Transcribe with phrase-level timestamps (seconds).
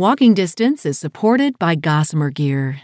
[0.00, 2.80] Walking Distance is supported by Gossamer Gear.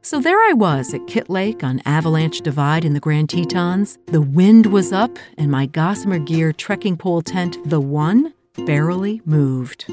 [0.00, 3.98] So there I was at Kit Lake on Avalanche Divide in the Grand Tetons.
[4.06, 8.32] The wind was up, and my Gossamer Gear trekking pole tent, The One,
[8.64, 9.84] barely moved.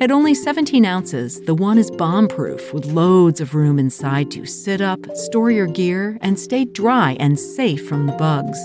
[0.00, 4.46] At only 17 ounces, the one is bomb proof with loads of room inside to
[4.46, 8.58] sit up, store your gear, and stay dry and safe from the bugs.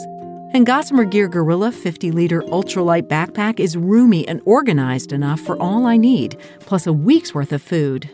[0.54, 5.86] And Gossamer Gear Gorilla 50 liter ultralight backpack is roomy and organized enough for all
[5.86, 8.10] I need, plus a week's worth of food.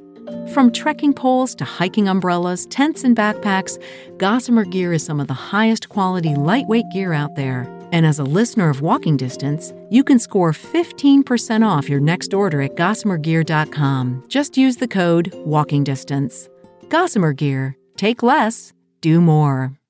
[0.54, 3.82] From trekking poles to hiking umbrellas, tents, and backpacks,
[4.18, 7.68] Gossamer Gear is some of the highest quality lightweight gear out there.
[7.92, 12.62] And as a listener of Walking Distance, you can score 15% off your next order
[12.62, 14.24] at gossamergear.com.
[14.30, 16.50] Just use the code Walking Distance.
[16.90, 17.76] Gossamer Gear.
[17.98, 19.81] Take less, do more.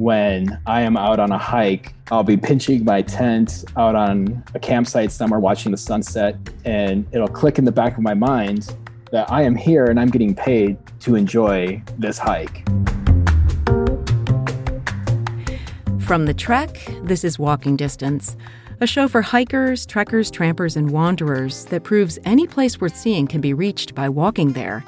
[0.00, 4.58] When I am out on a hike, I'll be pinching my tent out on a
[4.58, 8.74] campsite somewhere watching the sunset, and it'll click in the back of my mind
[9.12, 12.66] that I am here and I'm getting paid to enjoy this hike.
[16.00, 18.38] From the trek, this is Walking Distance,
[18.80, 23.42] a show for hikers, trekkers, trampers, and wanderers that proves any place worth seeing can
[23.42, 24.82] be reached by walking there,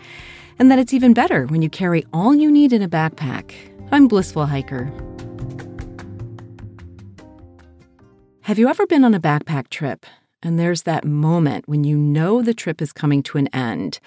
[0.58, 3.52] and that it's even better when you carry all you need in a backpack.
[3.94, 4.90] I'm Blissful Hiker.
[8.40, 10.06] Have you ever been on a backpack trip
[10.42, 14.00] and there's that moment when you know the trip is coming to an end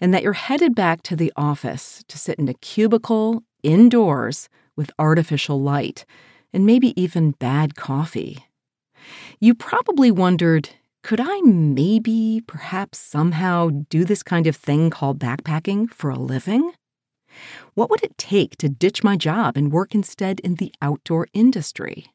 [0.00, 4.90] and that you're headed back to the office to sit in a cubicle indoors with
[4.98, 6.06] artificial light
[6.54, 8.46] and maybe even bad coffee.
[9.40, 10.70] You probably wondered
[11.02, 16.72] could I maybe, perhaps somehow do this kind of thing called backpacking for a living?
[17.74, 22.06] What would it take to ditch my job and work instead in the outdoor industry?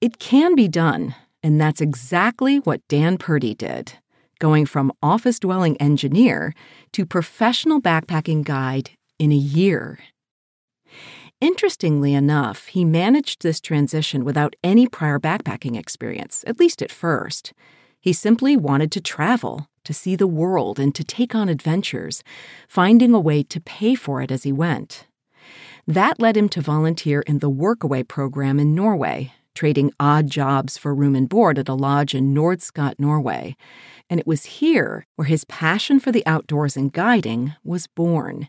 [0.00, 3.94] It can be done, and that's exactly what Dan Purdy did,
[4.38, 6.54] going from office dwelling engineer
[6.92, 9.98] to professional backpacking guide in a year.
[11.40, 17.52] Interestingly enough, he managed this transition without any prior backpacking experience, at least at first.
[18.00, 22.22] He simply wanted to travel, to see the world, and to take on adventures,
[22.68, 25.06] finding a way to pay for it as he went.
[25.86, 30.94] That led him to volunteer in the Workaway program in Norway, trading odd jobs for
[30.94, 33.56] room and board at a lodge in Nordskot, Norway.
[34.10, 38.48] And it was here where his passion for the outdoors and guiding was born.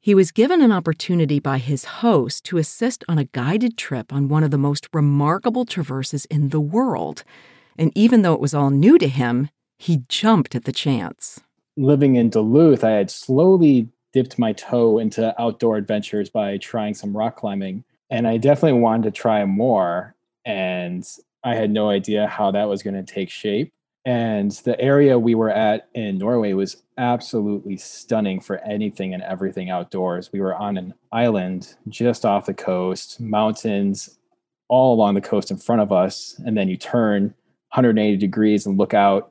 [0.00, 4.28] He was given an opportunity by his host to assist on a guided trip on
[4.28, 7.22] one of the most remarkable traverses in the world.
[7.78, 9.50] And even though it was all new to him,
[9.80, 11.40] he jumped at the chance.
[11.76, 17.16] Living in Duluth, I had slowly dipped my toe into outdoor adventures by trying some
[17.16, 20.14] rock climbing and I definitely wanted to try more.
[20.44, 21.06] And
[21.44, 23.72] I had no idea how that was going to take shape.
[24.04, 29.70] And the area we were at in Norway was absolutely stunning for anything and everything
[29.70, 30.32] outdoors.
[30.32, 34.18] We were on an island just off the coast, mountains
[34.68, 36.40] all along the coast in front of us.
[36.44, 37.34] And then you turn
[37.72, 39.29] 180 degrees and look out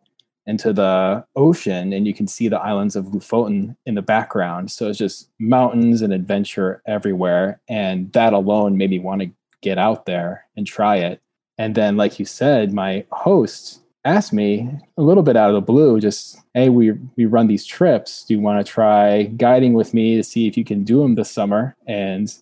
[0.50, 4.72] into the ocean and you can see the islands of Lofoten in the background.
[4.72, 7.62] So it's just mountains and adventure everywhere.
[7.70, 11.22] And that alone made me want to get out there and try it.
[11.60, 14.68] And then, like you said, my host asked me
[14.98, 18.24] a little bit out of the blue, just, hey, we, we run these trips.
[18.26, 21.16] Do you want to try guiding with me to see if you can do them
[21.16, 21.76] this summer?
[21.86, 22.34] And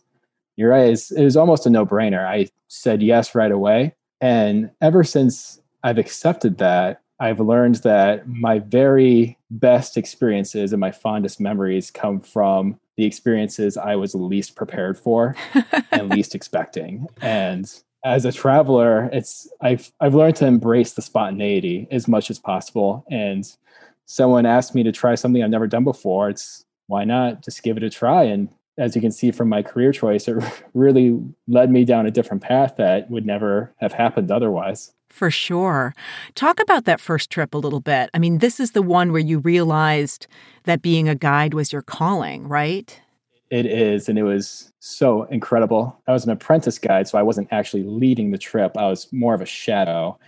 [0.55, 2.25] you're right, it was almost a no brainer.
[2.25, 3.95] I said yes right away.
[4.21, 10.91] And ever since I've accepted that, I've learned that my very best experiences and my
[10.91, 15.35] fondest memories come from the experiences I was least prepared for
[15.91, 17.07] and least expecting.
[17.21, 17.71] And
[18.03, 23.05] as a traveler, it's I've I've learned to embrace the spontaneity as much as possible.
[23.09, 23.49] And
[24.05, 26.29] someone asked me to try something I've never done before.
[26.29, 28.23] It's why not just give it a try?
[28.23, 32.11] And as you can see from my career choice, it really led me down a
[32.11, 34.93] different path that would never have happened otherwise.
[35.09, 35.95] For sure.
[36.35, 38.09] Talk about that first trip a little bit.
[38.13, 40.27] I mean, this is the one where you realized
[40.63, 42.99] that being a guide was your calling, right?
[43.49, 44.09] It is.
[44.09, 45.97] And it was so incredible.
[46.07, 49.33] I was an apprentice guide, so I wasn't actually leading the trip, I was more
[49.33, 50.19] of a shadow.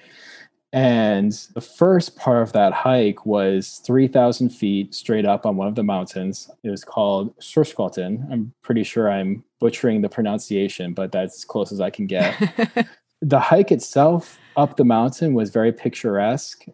[0.71, 5.73] And the first part of that hike was 3,000 feet straight up on one of
[5.73, 6.49] the mountains.
[6.63, 8.31] It was called Surskotten.
[8.31, 12.87] I'm pretty sure I'm butchering the pronunciation, but that's as close as I can get.
[13.21, 16.65] the hike itself up the mountain was very picturesque,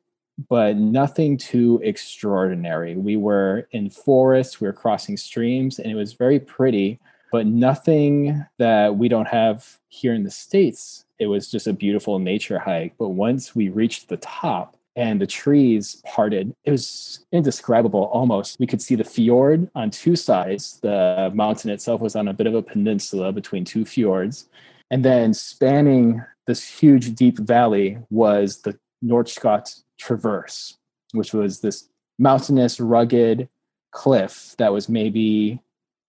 [0.49, 2.95] but nothing too extraordinary.
[2.95, 6.99] We were in forests, we were crossing streams, and it was very pretty,
[7.31, 12.19] but nothing that we don't have here in the States it was just a beautiful
[12.19, 12.93] nature hike.
[12.97, 18.59] But once we reached the top and the trees parted, it was indescribable almost.
[18.59, 20.79] We could see the fjord on two sides.
[20.81, 24.47] The mountain itself was on a bit of a peninsula between two fjords.
[24.91, 30.77] And then spanning this huge, deep valley was the Nordskot Traverse,
[31.13, 31.89] which was this
[32.19, 33.49] mountainous, rugged
[33.91, 35.61] cliff that was maybe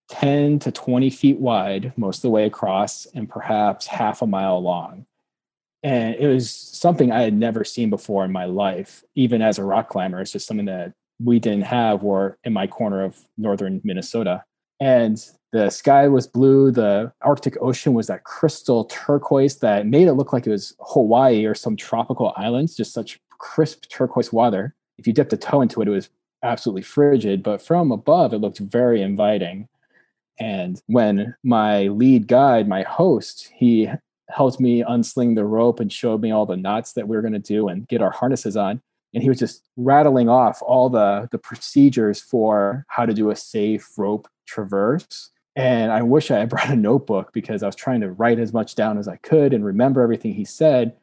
[0.09, 4.61] 10 to 20 feet wide most of the way across and perhaps half a mile
[4.61, 5.07] long.
[5.83, 9.65] And it was something I had never seen before in my life, even as a
[9.65, 10.21] rock climber.
[10.21, 14.45] It's just something that we didn't have or in my corner of northern Minnesota.
[14.81, 16.71] And the sky was blue.
[16.71, 21.47] The Arctic Ocean was that crystal turquoise that made it look like it was Hawaii
[21.47, 24.75] or some tropical islands, just such crisp turquoise water.
[24.99, 26.11] If you dipped a toe into it, it was
[26.43, 29.69] absolutely frigid, but from above, it looked very inviting.
[30.39, 33.91] And when my lead guide, my host, he
[34.29, 37.33] helped me unsling the rope and showed me all the knots that we were going
[37.33, 38.83] to do and get our harnesses on.
[39.17, 43.37] And he was just rattling off all the, the procedures for how to do a
[43.37, 45.31] safe rope traverse.
[45.57, 48.53] And I wish I had brought a notebook because I was trying to write as
[48.53, 50.95] much down as I could and remember everything he said.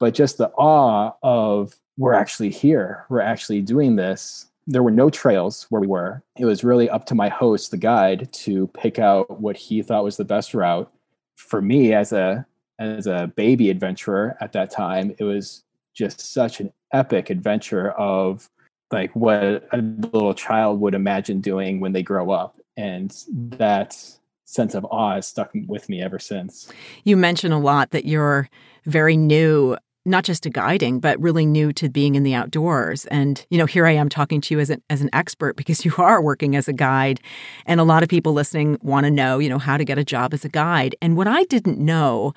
[0.00, 5.08] But just the awe of we're actually here, we're actually doing this there were no
[5.08, 6.22] trails where we were.
[6.36, 10.04] It was really up to my host, the guide, to pick out what he thought
[10.04, 10.92] was the best route.
[11.36, 12.46] For me, as a
[12.78, 18.48] as a baby adventurer at that time, it was just such an epic adventure of
[18.90, 22.58] like what a little child would imagine doing when they grow up.
[22.76, 23.96] And that
[24.44, 26.72] sense of awe has stuck with me ever since.
[27.04, 28.48] You mention a lot that you're
[28.86, 29.76] very new
[30.08, 33.04] not just to guiding, but really new to being in the outdoors.
[33.06, 35.84] And, you know, here I am talking to you as an, as an expert because
[35.84, 37.20] you are working as a guide.
[37.66, 40.04] And a lot of people listening want to know, you know, how to get a
[40.04, 40.96] job as a guide.
[41.02, 42.32] And what I didn't know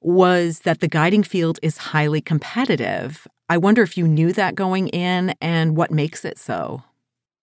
[0.00, 3.26] was that the guiding field is highly competitive.
[3.50, 6.84] I wonder if you knew that going in and what makes it so.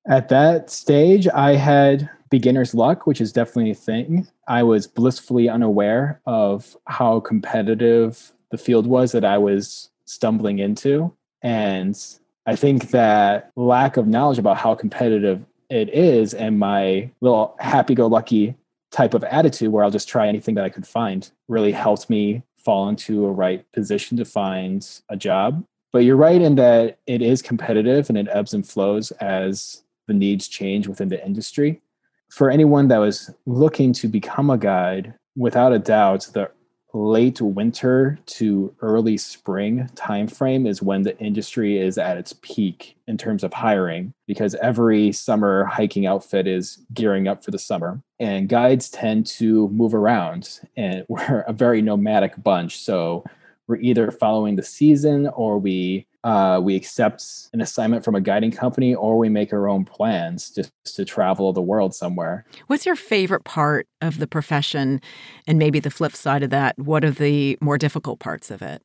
[0.08, 4.26] At that stage, I had beginner's luck, which is definitely a thing.
[4.48, 11.14] I was blissfully unaware of how competitive the field was that I was stumbling into.
[11.42, 12.00] And
[12.46, 17.96] I think that lack of knowledge about how competitive it is and my little happy
[17.96, 18.56] go lucky
[18.92, 22.44] type of attitude where I'll just try anything that I could find really helped me
[22.56, 25.66] fall into a right position to find a job.
[25.92, 30.14] But you're right in that it is competitive and it ebbs and flows as the
[30.14, 31.82] needs change within the industry.
[32.30, 36.52] For anyone that was looking to become a guide, without a doubt, the
[36.94, 43.18] late winter to early spring timeframe is when the industry is at its peak in
[43.18, 48.50] terms of hiring because every summer hiking outfit is gearing up for the summer and
[48.50, 53.24] guides tend to move around and we're a very nomadic bunch so
[53.68, 57.24] we're either following the season or we uh, we accept
[57.54, 61.54] an assignment from a guiding company or we make our own plans just to travel
[61.54, 62.46] the world somewhere.
[62.68, 65.00] What's your favorite part of the profession?
[65.46, 68.84] And maybe the flip side of that, what are the more difficult parts of it?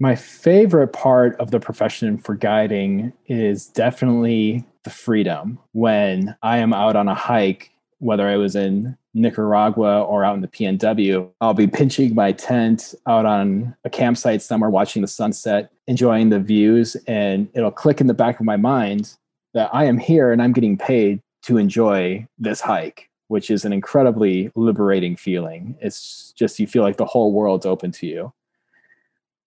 [0.00, 5.60] My favorite part of the profession for guiding is definitely the freedom.
[5.72, 7.70] When I am out on a hike,
[8.00, 12.94] whether I was in Nicaragua or out in the PNW, I'll be pinching my tent
[13.06, 18.06] out on a campsite somewhere, watching the sunset, enjoying the views, and it'll click in
[18.06, 19.14] the back of my mind
[19.54, 23.72] that I am here and I'm getting paid to enjoy this hike, which is an
[23.72, 25.76] incredibly liberating feeling.
[25.80, 28.32] It's just you feel like the whole world's open to you.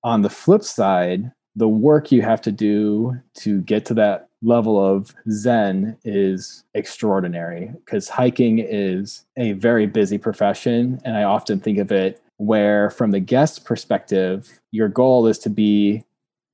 [0.04, 4.84] On the flip side, the work you have to do to get to that level
[4.84, 11.78] of zen is extraordinary because hiking is a very busy profession and i often think
[11.78, 16.04] of it where from the guest perspective your goal is to be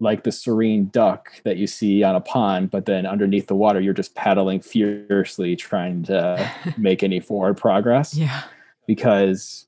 [0.01, 3.79] like the serene duck that you see on a pond but then underneath the water
[3.79, 8.15] you're just paddling furiously trying to make any forward progress.
[8.15, 8.43] Yeah.
[8.88, 9.67] Because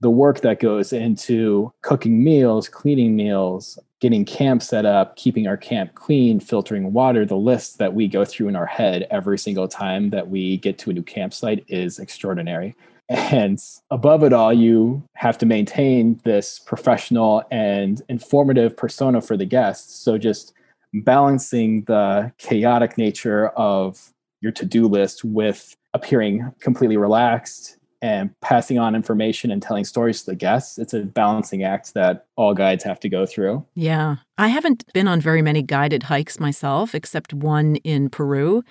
[0.00, 5.56] the work that goes into cooking meals, cleaning meals, getting camp set up, keeping our
[5.56, 9.66] camp clean, filtering water, the list that we go through in our head every single
[9.66, 12.76] time that we get to a new campsite is extraordinary.
[13.08, 13.58] And
[13.90, 19.94] above it all, you have to maintain this professional and informative persona for the guests.
[19.94, 20.54] So just
[20.92, 28.78] balancing the chaotic nature of your to do list with appearing completely relaxed and passing
[28.78, 30.78] on information and telling stories to the guests.
[30.78, 33.64] It's a balancing act that all guides have to go through.
[33.74, 34.16] Yeah.
[34.36, 38.62] I haven't been on very many guided hikes myself, except one in Peru.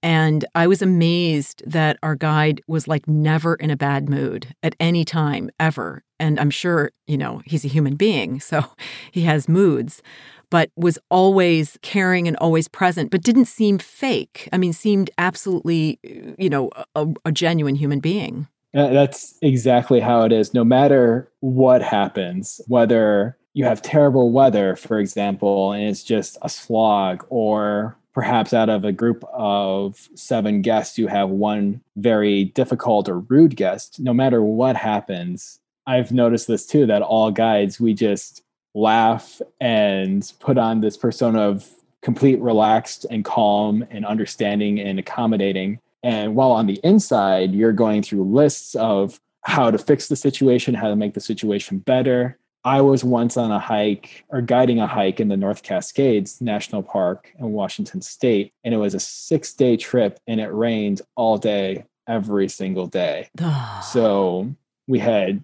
[0.00, 4.76] And I was amazed that our guide was like never in a bad mood at
[4.78, 6.04] any time, ever.
[6.20, 8.64] And I'm sure, you know, he's a human being, so
[9.10, 10.02] he has moods,
[10.50, 14.48] but was always caring and always present, but didn't seem fake.
[14.52, 15.98] I mean, seemed absolutely,
[16.38, 18.46] you know, a, a genuine human being.
[18.74, 20.52] Uh, that's exactly how it is.
[20.52, 26.48] No matter what happens, whether you have terrible weather, for example, and it's just a
[26.48, 33.08] slog, or perhaps out of a group of seven guests, you have one very difficult
[33.08, 37.94] or rude guest, no matter what happens, I've noticed this too that all guides, we
[37.94, 38.42] just
[38.74, 41.66] laugh and put on this persona of
[42.02, 45.80] complete relaxed and calm and understanding and accommodating.
[46.02, 50.74] And while on the inside, you're going through lists of how to fix the situation,
[50.74, 52.38] how to make the situation better.
[52.64, 56.82] I was once on a hike or guiding a hike in the North Cascades National
[56.82, 61.38] Park in Washington State, and it was a six day trip and it rained all
[61.38, 63.30] day, every single day.
[63.90, 64.54] so
[64.86, 65.42] we had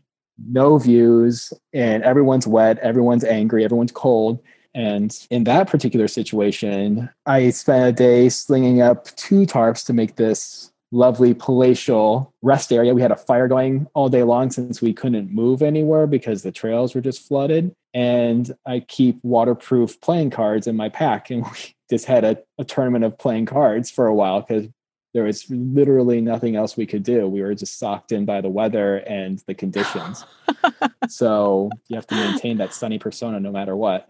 [0.51, 4.43] no views and everyone's wet, everyone's angry, everyone's cold.
[4.75, 10.17] And in that particular situation, I spent a day slinging up two tarps to make
[10.17, 12.95] this lovely palatial rest area.
[12.95, 16.53] We had a fire going all day long since we couldn't move anywhere because the
[16.53, 17.75] trails were just flooded.
[17.93, 21.31] And I keep waterproof playing cards in my pack.
[21.31, 24.69] And we just had a, a tournament of playing cards for a while because
[25.15, 27.29] there was literally nothing else we could do.
[27.29, 30.25] We were just socked in by the weather and the conditions.
[31.09, 34.09] so you have to maintain that sunny persona no matter what.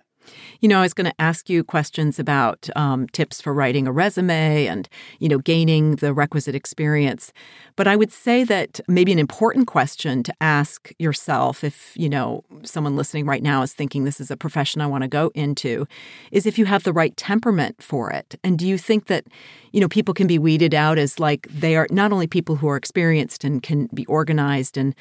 [0.61, 3.93] You know, I was going to ask you questions about um, tips for writing a
[3.93, 4.89] resume and,
[5.19, 7.33] you know, gaining the requisite experience.
[7.77, 12.45] But I would say that maybe an important question to ask yourself, if, you know,
[12.63, 15.87] someone listening right now is thinking this is a profession I want to go into,
[16.31, 18.37] is if you have the right temperament for it.
[18.45, 19.25] And do you think that,
[19.73, 22.69] you know, people can be weeded out as like they are not only people who
[22.69, 24.95] are experienced and can be organized and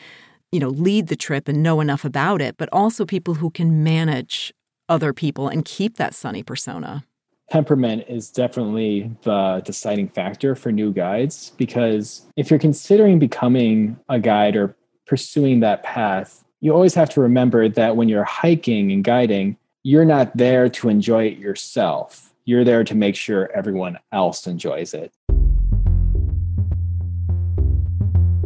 [0.52, 3.84] you know lead the trip and know enough about it but also people who can
[3.84, 4.54] manage
[4.94, 7.04] other people and keep that sunny persona?
[7.50, 14.20] Temperament is definitely the deciding factor for new guides because if you're considering becoming a
[14.20, 14.76] guide or
[15.08, 20.06] pursuing that path, you always have to remember that when you're hiking and guiding, you're
[20.06, 22.32] not there to enjoy it yourself.
[22.46, 25.12] You're there to make sure everyone else enjoys it.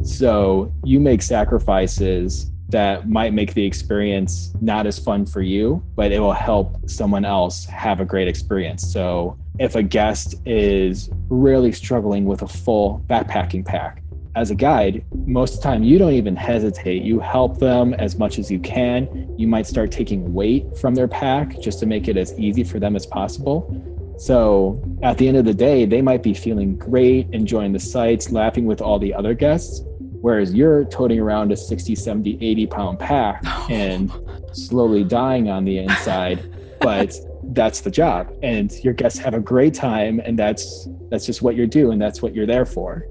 [0.02, 6.12] So you make sacrifices that might make the experience not as fun for you, but
[6.12, 8.92] it will help someone else have a great experience.
[8.92, 14.04] So, if a guest is really struggling with a full backpacking pack,
[14.38, 17.02] as a guide, most of the time you don't even hesitate.
[17.02, 19.34] You help them as much as you can.
[19.36, 22.80] You might start taking weight from their pack just to make it as easy for
[22.80, 23.66] them as possible.
[24.20, 28.32] So at the end of the day, they might be feeling great, enjoying the sights,
[28.32, 29.84] laughing with all the other guests,
[30.22, 33.68] Whereas you're toting around a 60, 70, 80 pound pack oh.
[33.70, 34.12] and
[34.54, 36.54] slowly dying on the inside.
[36.82, 37.16] but
[37.54, 38.34] that's the job.
[38.44, 42.00] And your guests have a great time and that's that's just what you're doing.
[42.00, 43.08] That's what you're there for.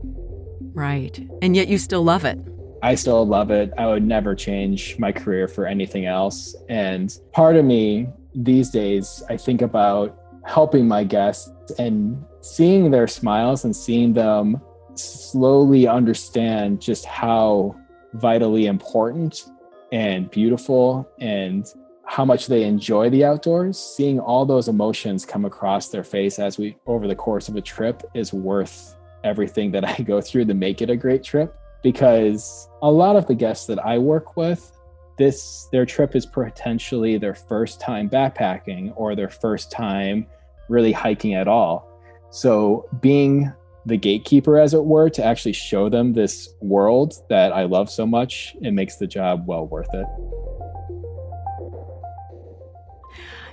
[0.74, 1.26] Right.
[1.42, 2.38] And yet you still love it.
[2.82, 3.72] I still love it.
[3.78, 6.54] I would never change my career for anything else.
[6.68, 13.08] And part of me these days, I think about helping my guests and seeing their
[13.08, 14.60] smiles and seeing them
[14.98, 17.76] slowly understand just how
[18.14, 19.46] vitally important
[19.92, 21.74] and beautiful and
[22.04, 26.56] how much they enjoy the outdoors seeing all those emotions come across their face as
[26.56, 30.54] we over the course of a trip is worth everything that i go through to
[30.54, 31.56] make it a great trip.
[31.82, 34.72] Because a lot of the guests that i work with
[35.18, 40.26] this their trip is potentially their first time backpacking or their first time
[40.68, 41.88] really hiking at all.
[42.30, 43.52] So being
[43.86, 48.04] the gatekeeper, as it were, to actually show them this world that I love so
[48.04, 50.06] much, it makes the job well worth it.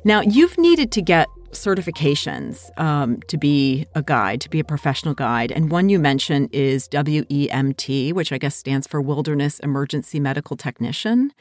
[0.04, 5.13] Now, you've needed to get certifications um, to be a guide, to be a professional
[5.13, 5.52] guide.
[5.52, 11.32] And one you mentioned is WEMT, which I guess stands for Wilderness Emergency Medical Technician.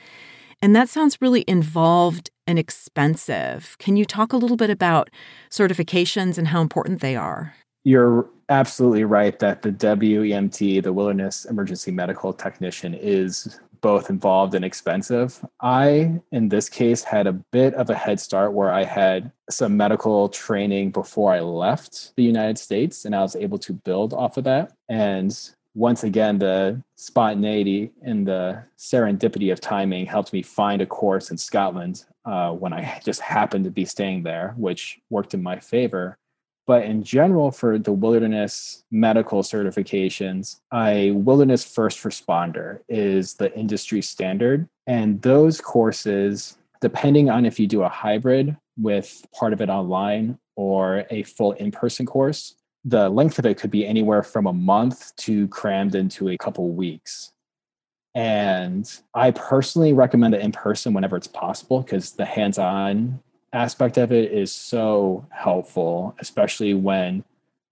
[0.61, 3.75] And that sounds really involved and expensive.
[3.79, 5.09] Can you talk a little bit about
[5.51, 7.55] certifications and how important they are?
[7.85, 14.65] You're absolutely right that the WEMT, the Wilderness Emergency Medical Technician, is both involved and
[14.65, 15.45] expensive.
[15.61, 19.77] I, in this case, had a bit of a head start where I had some
[19.77, 24.37] medical training before I left the United States, and I was able to build off
[24.37, 24.73] of that.
[24.89, 25.37] And
[25.75, 31.39] once again, the spontaneity and the serendipity of timing helped me find a course in
[31.39, 36.19] Scotland uh, when I just happened to be staying there, which worked in my favor.
[36.67, 44.01] But in general, for the wilderness medical certifications, a wilderness first responder is the industry
[44.01, 44.69] standard.
[44.87, 50.39] And those courses, depending on if you do a hybrid with part of it online
[50.57, 52.55] or a full in person course,
[52.85, 56.69] the length of it could be anywhere from a month to crammed into a couple
[56.71, 57.33] weeks.
[58.15, 63.21] And I personally recommend it in person whenever it's possible because the hands on
[63.53, 67.25] aspect of it is so helpful, especially when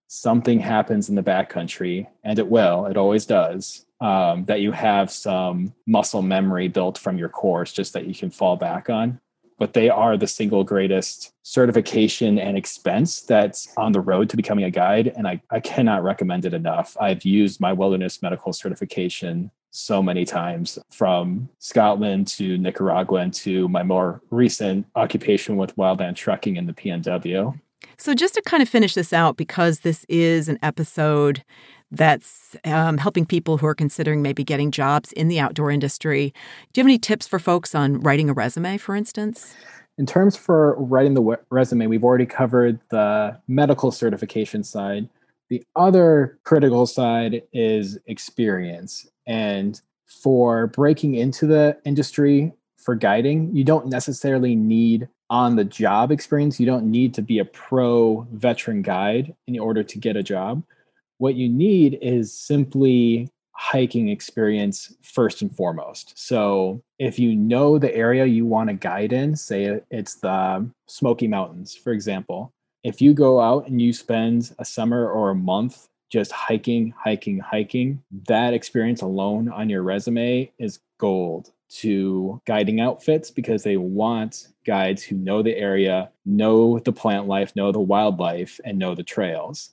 [0.08, 5.10] something happens in the backcountry, and it will, it always does, um, that you have
[5.10, 9.20] some muscle memory built from your course just that you can fall back on.
[9.58, 14.64] But they are the single greatest certification and expense that's on the road to becoming
[14.64, 15.12] a guide.
[15.14, 16.96] And I, I cannot recommend it enough.
[16.98, 23.68] I've used my wilderness medical certification so many times from Scotland to Nicaragua and to
[23.68, 27.58] my more recent occupation with wildland trekking in the PNW.
[27.96, 31.44] So, just to kind of finish this out, because this is an episode
[31.90, 36.32] that's um, helping people who are considering maybe getting jobs in the outdoor industry,
[36.72, 39.54] do you have any tips for folks on writing a resume, for instance?
[39.98, 45.08] In terms for writing the resume, we've already covered the medical certification side.
[45.50, 49.06] The other critical side is experience.
[49.30, 56.10] And for breaking into the industry for guiding, you don't necessarily need on the job
[56.10, 56.58] experience.
[56.58, 60.64] You don't need to be a pro veteran guide in order to get a job.
[61.18, 66.14] What you need is simply hiking experience first and foremost.
[66.16, 71.28] So, if you know the area you want to guide in, say it's the Smoky
[71.28, 75.89] Mountains, for example, if you go out and you spend a summer or a month
[76.10, 83.30] just hiking, hiking, hiking, that experience alone on your resume is gold to guiding outfits
[83.30, 88.60] because they want guides who know the area, know the plant life, know the wildlife,
[88.64, 89.70] and know the trails.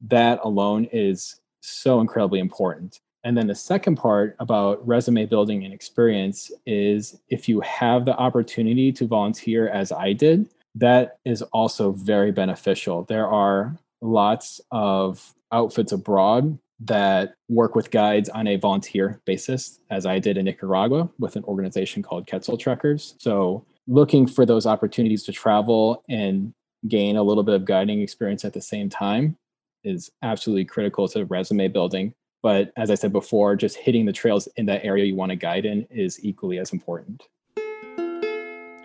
[0.00, 3.00] That alone is so incredibly important.
[3.24, 8.16] And then the second part about resume building and experience is if you have the
[8.16, 13.04] opportunity to volunteer as I did, that is also very beneficial.
[13.04, 20.06] There are lots of outfits abroad that work with guides on a volunteer basis, as
[20.06, 23.14] I did in Nicaragua with an organization called Quetzal Trekkers.
[23.18, 26.52] So, looking for those opportunities to travel and
[26.88, 29.36] gain a little bit of guiding experience at the same time
[29.84, 32.14] is absolutely critical to resume building.
[32.42, 35.36] But as I said before, just hitting the trails in that area you want to
[35.36, 37.22] guide in is equally as important.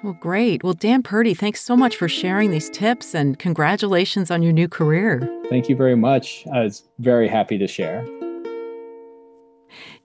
[0.05, 0.63] Well, great.
[0.63, 4.67] Well, Dan Purdy, thanks so much for sharing these tips and congratulations on your new
[4.67, 5.27] career.
[5.49, 6.45] Thank you very much.
[6.53, 8.05] I was very happy to share.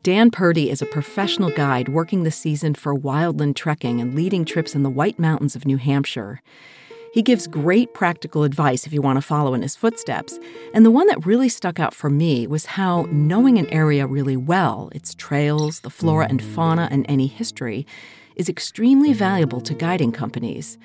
[0.03, 4.75] Dan Purdy is a professional guide working the season for wildland trekking and leading trips
[4.75, 6.41] in the White Mountains of New Hampshire.
[7.13, 10.39] He gives great practical advice if you want to follow in his footsteps.
[10.73, 14.39] And the one that really stuck out for me was how knowing an area really
[14.39, 17.87] well, its trails, the flora and fauna, and any history,
[18.37, 20.79] is extremely valuable to guiding companies.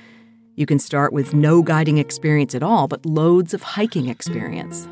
[0.55, 4.87] You can start with no guiding experience at all, but loads of hiking experience.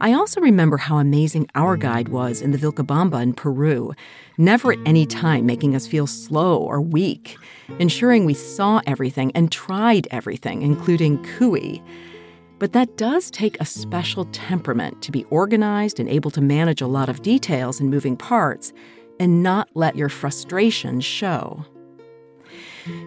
[0.00, 3.94] I also remember how amazing our guide was in the Vilcabamba in Peru,
[4.36, 7.36] never at any time making us feel slow or weak,
[7.78, 11.82] ensuring we saw everything and tried everything, including Cuy.
[12.58, 16.86] But that does take a special temperament to be organized and able to manage a
[16.86, 18.72] lot of details and moving parts
[19.18, 21.64] and not let your frustration show.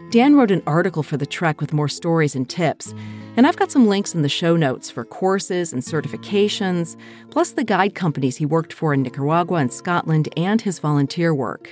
[0.10, 2.94] Dan wrote an article for The Trek with more stories and tips,
[3.38, 6.98] and I've got some links in the show notes for courses and certifications,
[7.30, 11.70] plus the guide companies he worked for in Nicaragua and Scotland and his volunteer work.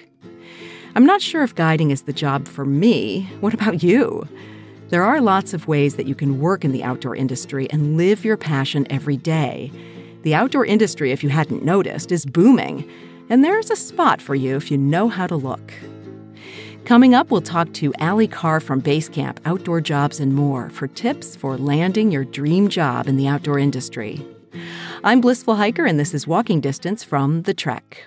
[0.96, 3.30] I'm not sure if guiding is the job for me.
[3.42, 4.28] What about you?
[4.90, 8.24] There are lots of ways that you can work in the outdoor industry and live
[8.24, 9.70] your passion every day.
[10.24, 12.90] The outdoor industry, if you hadn't noticed, is booming,
[13.30, 15.74] and there's a spot for you if you know how to look.
[16.86, 21.36] Coming up, we'll talk to Allie Carr from Basecamp Outdoor Jobs and More for tips
[21.36, 24.26] for landing your dream job in the outdoor industry.
[25.04, 28.06] I'm Blissful Hiker, and this is Walking Distance from The Trek.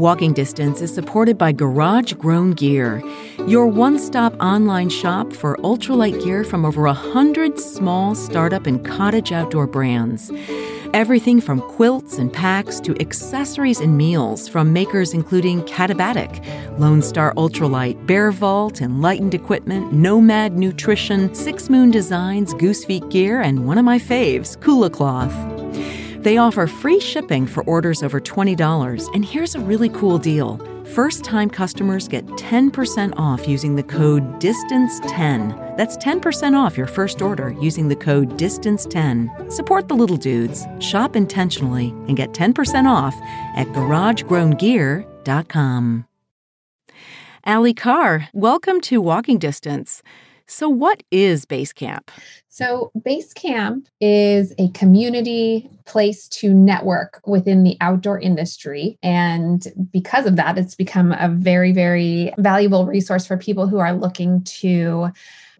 [0.00, 3.04] Walking Distance is supported by Garage Grown Gear,
[3.46, 8.82] your one stop online shop for ultralight gear from over a hundred small startup and
[8.82, 10.32] cottage outdoor brands.
[10.94, 16.42] Everything from quilts and packs to accessories and meals from makers including Katabatic,
[16.78, 23.42] Lone Star Ultralight, Bear Vault, Enlightened Equipment, Nomad Nutrition, Six Moon Designs, Goose Feet Gear,
[23.42, 25.49] and one of my faves, Kula Cloth.
[26.20, 30.60] They offer free shipping for orders over $20, and here's a really cool deal
[30.94, 35.76] first time customers get 10% off using the code DISTANCE10.
[35.76, 39.50] That's 10% off your first order using the code DISTANCE10.
[39.50, 43.14] Support the little dudes, shop intentionally, and get 10% off
[43.56, 46.04] at garagegrowngear.com.
[47.46, 50.02] Allie Carr, welcome to Walking Distance.
[50.46, 52.08] So, what is Basecamp?
[52.60, 58.98] So, Basecamp is a community place to network within the outdoor industry.
[59.02, 63.94] And because of that, it's become a very, very valuable resource for people who are
[63.94, 65.10] looking to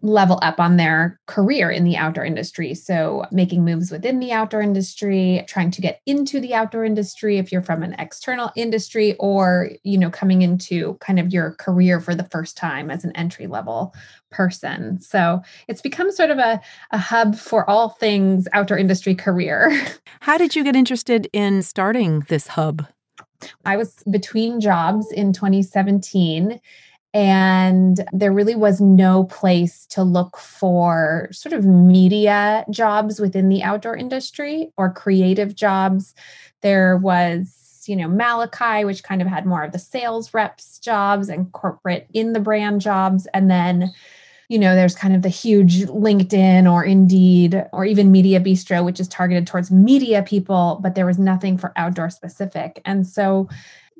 [0.01, 2.73] level up on their career in the outdoor industry.
[2.73, 7.51] So, making moves within the outdoor industry, trying to get into the outdoor industry if
[7.51, 12.15] you're from an external industry or, you know, coming into kind of your career for
[12.15, 13.93] the first time as an entry level
[14.31, 14.99] person.
[14.99, 16.59] So, it's become sort of a,
[16.91, 19.71] a hub for all things outdoor industry career.
[20.21, 22.85] How did you get interested in starting this hub?
[23.65, 26.59] I was between jobs in 2017
[27.13, 33.63] and there really was no place to look for sort of media jobs within the
[33.63, 36.15] outdoor industry or creative jobs.
[36.61, 41.27] There was, you know, Malakye, which kind of had more of the sales reps jobs
[41.27, 43.27] and corporate in the brand jobs.
[43.33, 43.91] And then,
[44.47, 49.01] you know, there's kind of the huge LinkedIn or Indeed or even Media Bistro, which
[49.01, 52.81] is targeted towards media people, but there was nothing for outdoor specific.
[52.85, 53.49] And so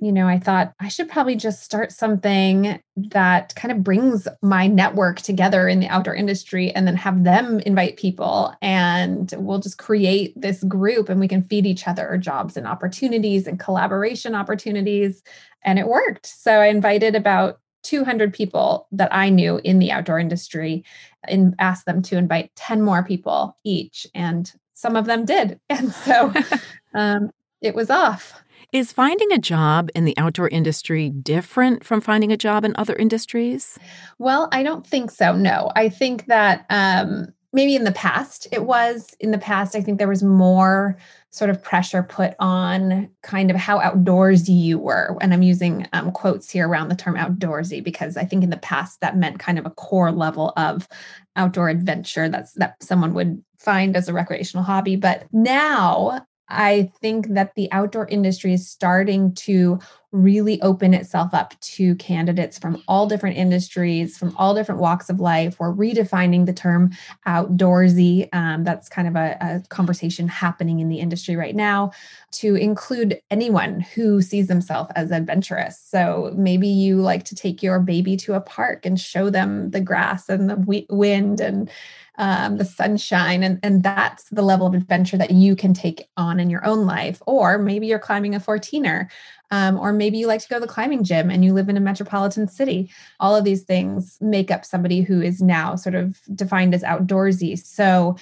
[0.01, 4.65] you know, I thought I should probably just start something that kind of brings my
[4.65, 8.51] network together in the outdoor industry and then have them invite people.
[8.63, 13.45] And we'll just create this group and we can feed each other jobs and opportunities
[13.45, 15.21] and collaboration opportunities.
[15.63, 16.25] And it worked.
[16.25, 20.83] So I invited about 200 people that I knew in the outdoor industry
[21.27, 24.07] and asked them to invite 10 more people each.
[24.15, 25.59] And some of them did.
[25.69, 26.33] And so
[26.95, 27.29] um,
[27.61, 28.41] it was off.
[28.71, 32.95] Is finding a job in the outdoor industry different from finding a job in other
[32.95, 33.77] industries?
[34.17, 35.36] Well, I don't think so.
[35.36, 39.13] No, I think that um, maybe in the past it was.
[39.19, 40.97] In the past, I think there was more
[41.31, 45.17] sort of pressure put on kind of how outdoorsy you were.
[45.19, 48.57] And I'm using um, quotes here around the term outdoorsy because I think in the
[48.57, 50.88] past that meant kind of a core level of
[51.36, 54.95] outdoor adventure that's that someone would find as a recreational hobby.
[54.95, 59.79] But now I think that the outdoor industry is starting to
[60.11, 65.21] really open itself up to candidates from all different industries, from all different walks of
[65.21, 65.57] life.
[65.57, 66.91] We're redefining the term
[67.25, 68.27] outdoorsy.
[68.33, 71.91] Um, that's kind of a, a conversation happening in the industry right now
[72.31, 75.79] to include anyone who sees themselves as adventurous.
[75.79, 79.81] So maybe you like to take your baby to a park and show them the
[79.81, 81.69] grass and the wind and
[82.17, 86.39] um, the sunshine, and, and that's the level of adventure that you can take on
[86.39, 87.21] in your own life.
[87.26, 89.08] Or maybe you're climbing a 14er,
[89.52, 91.78] um, or maybe you like to go to the climbing gym and you live in
[91.78, 92.89] a metropolitan city.
[93.19, 97.58] All of these things make up somebody who is now sort of defined as outdoorsy.
[97.58, 98.17] So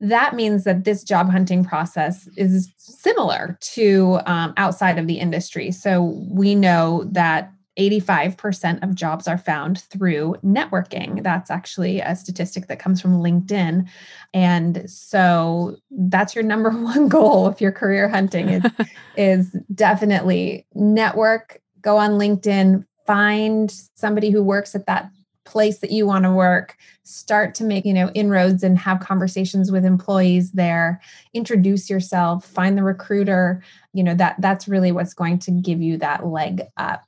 [0.00, 5.70] that means that this job hunting process is similar to um, outside of the industry.
[5.70, 11.22] So we know that 85% of jobs are found through networking.
[11.22, 13.88] That's actually a statistic that comes from LinkedIn.
[14.32, 18.62] And so that's your number one goal if you're career hunting is,
[19.16, 25.10] is definitely network, go on LinkedIn, find somebody who works at that
[25.44, 29.70] place that you want to work start to make you know inroads and have conversations
[29.70, 31.00] with employees there
[31.34, 35.98] introduce yourself find the recruiter you know that that's really what's going to give you
[35.98, 37.04] that leg up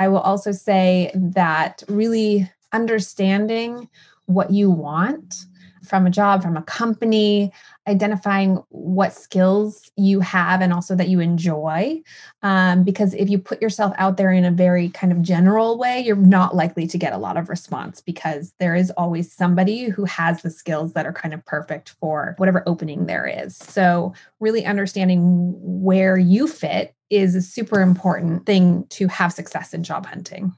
[0.00, 3.86] I will also say that really understanding
[4.24, 5.44] what you want
[5.84, 7.52] from a job, from a company,
[7.86, 12.00] identifying what skills you have and also that you enjoy.
[12.42, 16.00] Um, because if you put yourself out there in a very kind of general way,
[16.00, 20.06] you're not likely to get a lot of response because there is always somebody who
[20.06, 23.54] has the skills that are kind of perfect for whatever opening there is.
[23.54, 29.82] So, really understanding where you fit is a super important thing to have success in
[29.82, 30.54] job hunting.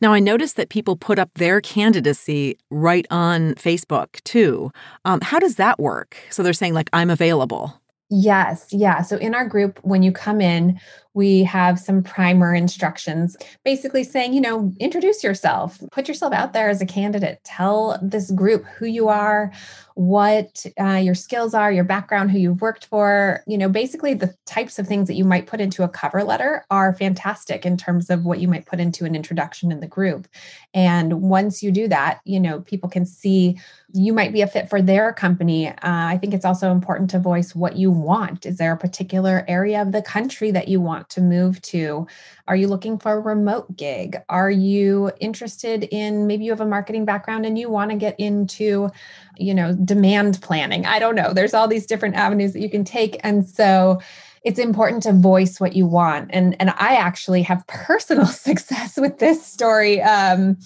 [0.00, 4.70] Now, I noticed that people put up their candidacy right on Facebook too.
[5.04, 6.16] Um, how does that work?
[6.30, 7.80] So they're saying, like, I'm available.
[8.10, 9.02] Yes, yeah.
[9.02, 10.78] So in our group, when you come in,
[11.14, 16.68] we have some primer instructions basically saying, you know, introduce yourself, put yourself out there
[16.68, 19.52] as a candidate, tell this group who you are,
[19.94, 23.42] what uh, your skills are, your background, who you've worked for.
[23.46, 26.64] You know, basically the types of things that you might put into a cover letter
[26.70, 30.26] are fantastic in terms of what you might put into an introduction in the group.
[30.74, 33.58] And once you do that, you know, people can see
[33.92, 35.68] you might be a fit for their company.
[35.68, 38.44] Uh, I think it's also important to voice what you want.
[38.44, 41.03] Is there a particular area of the country that you want?
[41.04, 42.06] Want to move to?
[42.48, 44.16] Are you looking for a remote gig?
[44.28, 48.18] Are you interested in maybe you have a marketing background and you want to get
[48.18, 48.90] into,
[49.36, 50.86] you know, demand planning?
[50.86, 51.32] I don't know.
[51.32, 53.18] There's all these different avenues that you can take.
[53.22, 54.00] And so
[54.44, 56.30] it's important to voice what you want.
[56.32, 60.00] And and I actually have personal success with this story.
[60.02, 60.56] Um,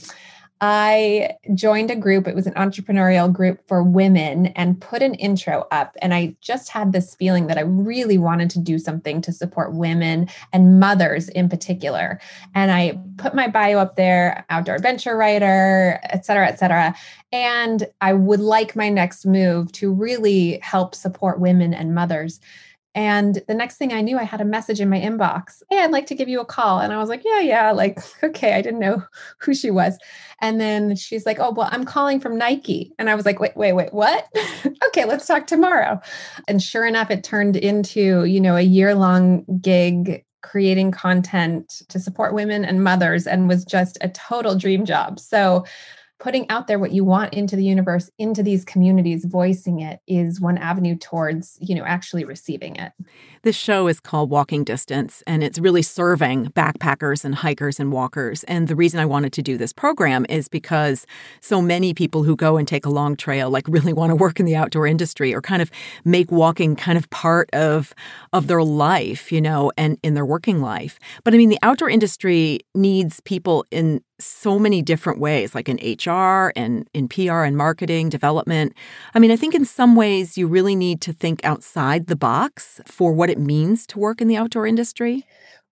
[0.60, 5.66] I joined a group, it was an entrepreneurial group for women, and put an intro
[5.70, 5.96] up.
[6.02, 9.74] And I just had this feeling that I really wanted to do something to support
[9.74, 12.20] women and mothers in particular.
[12.54, 16.94] And I put my bio up there, outdoor adventure writer, et cetera, et cetera.
[17.30, 22.40] And I would like my next move to really help support women and mothers.
[22.94, 25.62] And the next thing I knew, I had a message in my inbox.
[25.70, 26.80] Hey, I'd like to give you a call.
[26.80, 27.70] And I was like, yeah, yeah.
[27.70, 28.54] Like, okay.
[28.54, 29.02] I didn't know
[29.38, 29.98] who she was.
[30.40, 32.92] And then she's like, oh, well, I'm calling from Nike.
[32.98, 34.28] And I was like, wait, wait, wait, what?
[34.86, 36.00] okay, let's talk tomorrow.
[36.46, 41.98] And sure enough, it turned into, you know, a year long gig creating content to
[41.98, 45.18] support women and mothers and was just a total dream job.
[45.18, 45.64] So
[46.18, 50.40] putting out there what you want into the universe into these communities voicing it is
[50.40, 52.92] one avenue towards you know actually receiving it.
[53.42, 58.42] This show is called walking distance and it's really serving backpackers and hikers and walkers.
[58.44, 61.06] And the reason i wanted to do this program is because
[61.40, 64.40] so many people who go and take a long trail like really want to work
[64.40, 65.70] in the outdoor industry or kind of
[66.04, 67.94] make walking kind of part of
[68.32, 70.98] of their life you know and in their working life.
[71.22, 75.76] But i mean the outdoor industry needs people in so many different ways, like in
[75.76, 78.74] HR and in PR and marketing development.
[79.14, 82.80] I mean, I think in some ways you really need to think outside the box
[82.86, 85.24] for what it means to work in the outdoor industry.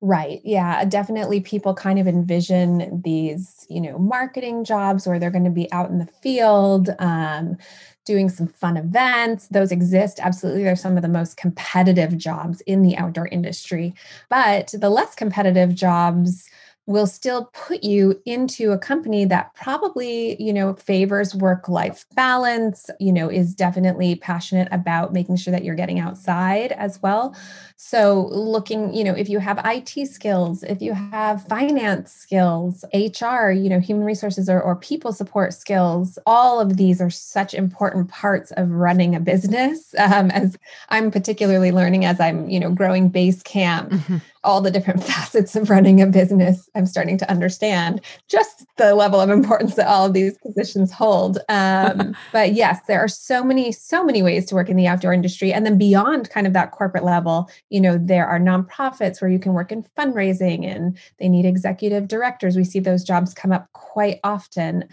[0.03, 0.41] Right.
[0.45, 0.85] Yeah.
[0.85, 5.73] Definitely people kind of envision these, you know, marketing jobs where they're going to be
[5.73, 7.57] out in the field, um,
[8.05, 9.49] doing some fun events.
[9.49, 10.21] Those exist.
[10.23, 10.63] Absolutely.
[10.63, 13.95] They're some of the most competitive jobs in the outdoor industry.
[14.29, 16.49] But the less competitive jobs,
[16.87, 22.88] will still put you into a company that probably you know favors work life balance
[23.01, 27.37] you know is definitely passionate about making sure that you're getting outside as well.
[27.77, 33.51] So looking you know if you have IT skills if you have finance skills HR
[33.51, 38.09] you know human resources or, or people support skills all of these are such important
[38.09, 40.57] parts of running a business um, as
[40.88, 43.90] I'm particularly learning as I'm you know growing Basecamp.
[43.90, 44.16] Mm-hmm
[44.47, 49.21] all the different facets of running a business, I'm starting to understand just the level
[49.21, 51.39] of importance that all of these positions hold.
[51.49, 55.13] Um, but yes, there are so many, so many ways to work in the outdoor
[55.13, 55.53] industry.
[55.53, 59.39] And then beyond kind of that corporate level, you know, there are nonprofits where you
[59.39, 62.57] can work in fundraising and they need executive directors.
[62.57, 64.85] We see those jobs come up quite often.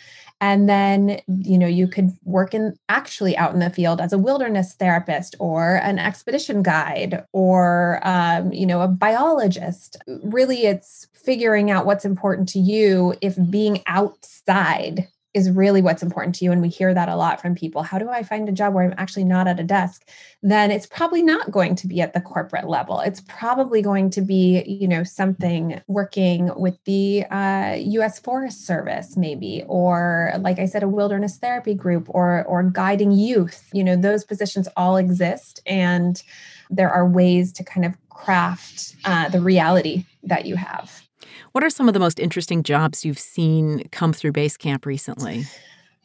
[0.42, 4.18] And then, you know, you could work in actually out in the field as a
[4.18, 9.97] wilderness therapist or an expedition guide or, um, you know, a biologist psychologist.
[10.23, 16.36] Really, it's figuring out what's important to you if being outside is really what's important
[16.36, 17.82] to you and we hear that a lot from people.
[17.82, 20.08] How do i find a job where i'm actually not at a desk?
[20.43, 22.99] Then it's probably not going to be at the corporate level.
[22.99, 29.17] It's probably going to be you know something working with the uh, us forest service
[29.17, 33.67] maybe or like i said a wilderness therapy group or or guiding youth.
[33.73, 36.21] You know those positions all exist and
[36.69, 41.04] there are ways to kind of craft uh, the reality that you have.
[41.52, 45.45] What are some of the most interesting jobs you've seen come through Basecamp recently?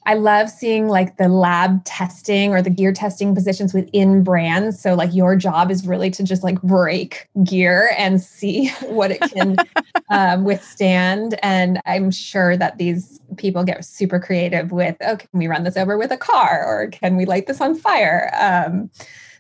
[0.08, 4.80] I love seeing like the lab testing or the gear testing positions within brands.
[4.80, 9.20] So, like, your job is really to just like break gear and see what it
[9.20, 9.56] can
[10.10, 11.38] um, withstand.
[11.42, 15.76] And I'm sure that these people get super creative with, oh, can we run this
[15.76, 18.30] over with a car or can we light this on fire?
[18.38, 18.90] Um,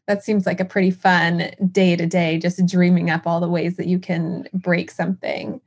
[0.08, 3.76] that seems like a pretty fun day to day, just dreaming up all the ways
[3.76, 5.60] that you can break something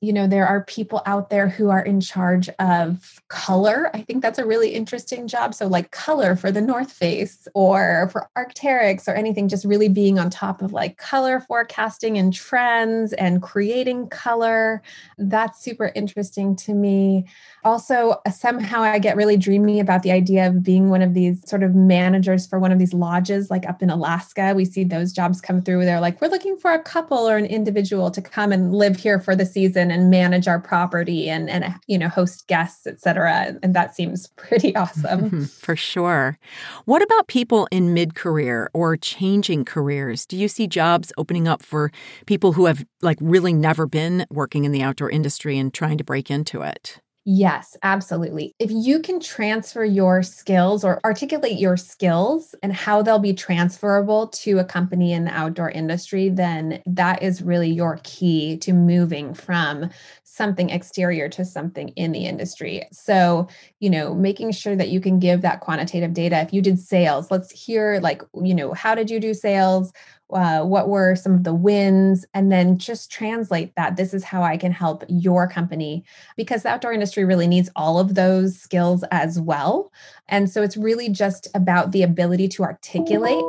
[0.00, 3.90] you know there are people out there who are in charge of color.
[3.94, 5.54] I think that's a really interesting job.
[5.54, 10.18] So like color for the north face or for arcteryx or anything just really being
[10.18, 14.82] on top of like color forecasting and trends and creating color.
[15.18, 17.26] That's super interesting to me.
[17.64, 21.46] Also uh, somehow i get really dreamy about the idea of being one of these
[21.48, 24.52] sort of managers for one of these lodges like up in alaska.
[24.54, 25.84] We see those jobs come through.
[25.84, 29.18] They're like we're looking for a couple or an individual to come and live here
[29.18, 33.74] for the season and manage our property and and you know host guests etc and
[33.74, 35.44] that seems pretty awesome.
[35.46, 36.38] For sure.
[36.84, 40.26] What about people in mid-career or changing careers?
[40.26, 41.90] Do you see jobs opening up for
[42.26, 46.04] people who have like really never been working in the outdoor industry and trying to
[46.04, 48.54] break into it Yes, absolutely.
[48.58, 54.28] If you can transfer your skills or articulate your skills and how they'll be transferable
[54.28, 59.34] to a company in the outdoor industry, then that is really your key to moving
[59.34, 59.90] from
[60.24, 62.88] something exterior to something in the industry.
[62.92, 63.48] So,
[63.80, 66.40] you know, making sure that you can give that quantitative data.
[66.40, 69.92] If you did sales, let's hear like, you know, how did you do sales?
[70.30, 74.42] Uh, what were some of the wins and then just translate that this is how
[74.42, 76.04] i can help your company
[76.36, 79.92] because the outdoor industry really needs all of those skills as well.
[80.28, 83.44] And so it's really just about the ability to articulate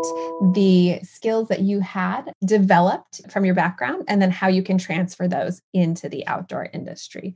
[0.54, 5.28] the skills that you had developed from your background and then how you can transfer
[5.28, 7.36] those into the outdoor industry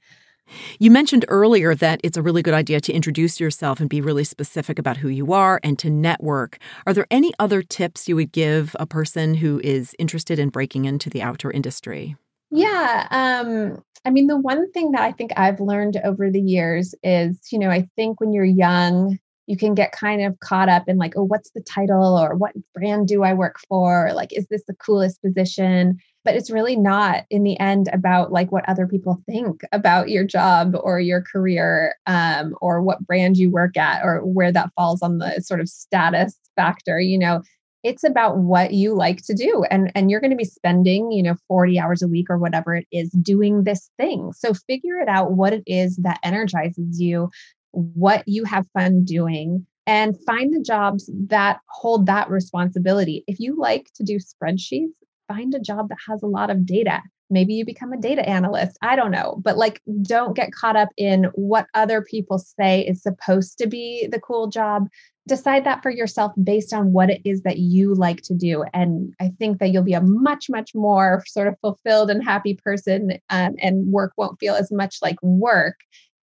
[0.79, 4.23] you mentioned earlier that it's a really good idea to introduce yourself and be really
[4.23, 6.57] specific about who you are and to network.
[6.85, 10.85] Are there any other tips you would give a person who is interested in breaking
[10.85, 12.15] into the outdoor industry?
[12.51, 13.07] Yeah.
[13.09, 17.39] Um, I mean, the one thing that I think I've learned over the years is,
[17.51, 20.97] you know, I think when you're young, you can get kind of caught up in
[20.97, 24.07] like, oh, what's the title or what brand do I work for?
[24.07, 25.97] Or like, is this the coolest position?
[26.23, 30.23] But it's really not in the end about like what other people think about your
[30.23, 35.01] job or your career um, or what brand you work at or where that falls
[35.01, 36.99] on the sort of status factor.
[37.01, 37.41] You know,
[37.83, 41.21] it's about what you like to do and and you're going to be spending you
[41.21, 45.09] know 40 hours a week or whatever it is doing this thing so figure it
[45.09, 47.29] out what it is that energizes you
[47.73, 53.23] what you have fun doing and find the jobs that hold that responsibility.
[53.27, 54.93] If you like to do spreadsheets,
[55.27, 57.01] find a job that has a lot of data.
[57.29, 58.77] Maybe you become a data analyst.
[58.81, 59.41] I don't know.
[59.43, 64.07] But like, don't get caught up in what other people say is supposed to be
[64.11, 64.87] the cool job.
[65.27, 68.63] Decide that for yourself based on what it is that you like to do.
[68.73, 72.59] And I think that you'll be a much, much more sort of fulfilled and happy
[72.63, 75.77] person, um, and work won't feel as much like work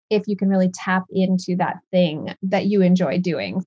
[0.09, 3.63] if you can really tap into that thing that you enjoy doing.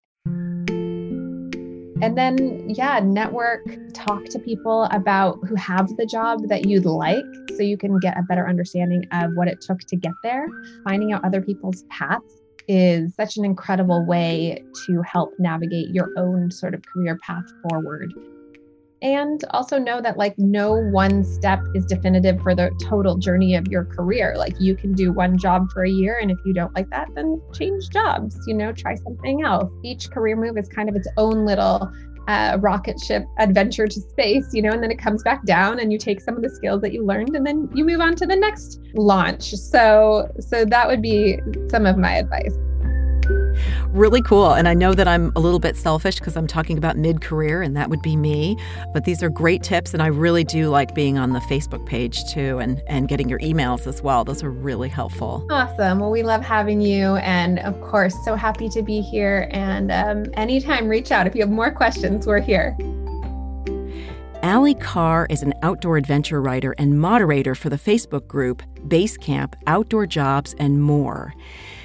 [2.02, 7.24] And then, yeah, network, talk to people about who have the job that you'd like
[7.56, 10.48] so you can get a better understanding of what it took to get there.
[10.82, 16.50] Finding out other people's paths is such an incredible way to help navigate your own
[16.50, 18.12] sort of career path forward
[19.02, 23.66] and also know that like no one step is definitive for the total journey of
[23.66, 24.34] your career.
[24.36, 27.08] Like you can do one job for a year and if you don't like that
[27.14, 29.70] then change jobs you know try something else.
[29.82, 31.92] Each career move is kind of its own little
[32.28, 35.92] uh, rocket ship adventure to space you know and then it comes back down and
[35.92, 38.26] you take some of the skills that you learned and then you move on to
[38.26, 39.50] the next launch.
[39.54, 42.56] So so that would be some of my advice
[43.88, 44.52] Really cool.
[44.52, 47.62] And I know that I'm a little bit selfish because I'm talking about mid career,
[47.62, 48.56] and that would be me.
[48.92, 49.92] But these are great tips.
[49.92, 53.38] And I really do like being on the Facebook page too and, and getting your
[53.40, 54.24] emails as well.
[54.24, 55.46] Those are really helpful.
[55.50, 56.00] Awesome.
[56.00, 57.16] Well, we love having you.
[57.16, 59.48] And of course, so happy to be here.
[59.50, 61.26] And um, anytime, reach out.
[61.26, 62.76] If you have more questions, we're here.
[64.42, 70.04] Allie Carr is an outdoor adventure writer and moderator for the Facebook group Basecamp Outdoor
[70.04, 71.32] Jobs and More.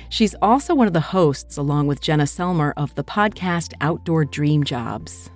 [0.09, 4.63] She's also one of the hosts, along with Jenna Selmer, of the podcast Outdoor Dream
[4.63, 5.29] Jobs.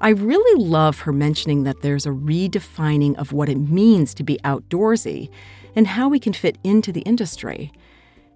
[0.00, 4.38] I really love her mentioning that there's a redefining of what it means to be
[4.44, 5.28] outdoorsy
[5.74, 7.72] and how we can fit into the industry.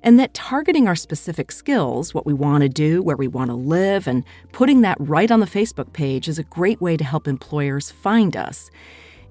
[0.02, 3.54] And that targeting our specific skills, what we want to do, where we want to
[3.54, 7.28] live, and putting that right on the Facebook page is a great way to help
[7.28, 8.68] employers find us.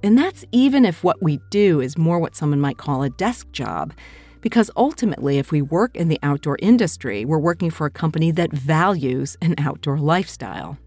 [0.02, 3.52] And that's even if what we do is more what someone might call a desk
[3.52, 3.94] job
[4.42, 8.52] because ultimately, if we work in the outdoor industry, we're working for a company that
[8.52, 10.78] values an outdoor lifestyle.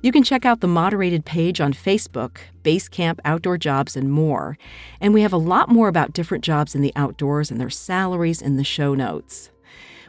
[0.00, 4.56] You can check out the moderated page on Facebook, Basecamp Outdoor Jobs and more.
[5.00, 8.40] And we have a lot more about different jobs in the outdoors and their salaries
[8.40, 9.50] in the show notes.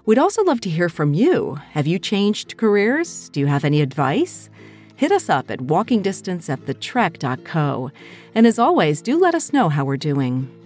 [0.05, 1.55] We'd also love to hear from you.
[1.71, 3.29] Have you changed careers?
[3.29, 4.49] Do you have any advice?
[4.95, 7.91] Hit us up at walkingdistance at thetrek.co.
[8.35, 10.58] And as always, do let us know how we're doing.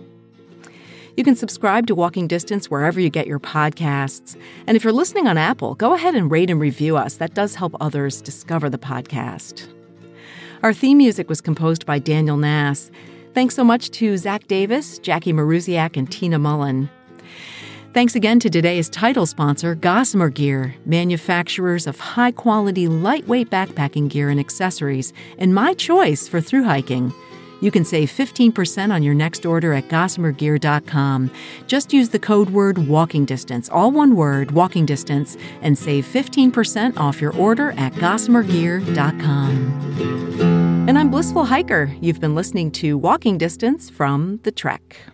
[1.16, 4.36] You can subscribe to Walking Distance wherever you get your podcasts.
[4.66, 7.18] And if you're listening on Apple, go ahead and rate and review us.
[7.18, 9.68] That does help others discover the podcast.
[10.64, 12.90] Our theme music was composed by Daniel Nass.
[13.36, 16.90] Thanks so much to Zach Davis, Jackie Maruziak, and Tina Mullen.
[17.94, 24.30] Thanks again to today's title sponsor, Gossamer Gear, manufacturers of high quality, lightweight backpacking gear
[24.30, 27.14] and accessories, and my choice for through hiking.
[27.64, 31.32] You can save 15% on your next order at gossamergear.com.
[31.66, 36.98] Just use the code word walking distance, all one word, walking distance, and save 15%
[36.98, 40.90] off your order at gossamergear.com.
[40.90, 41.90] And I'm Blissful Hiker.
[42.02, 45.13] You've been listening to Walking Distance from The Trek.